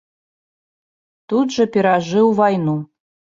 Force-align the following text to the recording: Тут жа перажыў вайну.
Тут 1.33 1.53
жа 1.57 1.67
перажыў 1.77 2.33
вайну. 2.41 2.77